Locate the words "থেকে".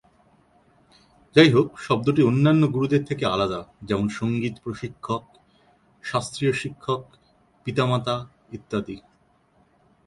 3.05-3.23